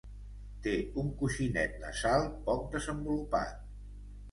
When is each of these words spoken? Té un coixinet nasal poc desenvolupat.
Té 0.67 0.71
un 1.01 1.11
coixinet 1.19 1.77
nasal 1.85 2.27
poc 2.49 2.65
desenvolupat. 2.79 3.57